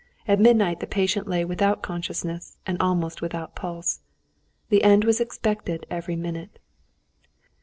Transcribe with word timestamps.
At 0.27 0.39
midnight 0.39 0.79
the 0.79 0.87
patient 0.87 1.27
lay 1.27 1.45
without 1.45 1.83
consciousness, 1.83 2.57
and 2.65 2.75
almost 2.81 3.21
without 3.21 3.53
pulse. 3.53 3.99
The 4.69 4.81
end 4.83 5.03
was 5.03 5.21
expected 5.21 5.85
every 5.91 6.15
minute. 6.15 6.57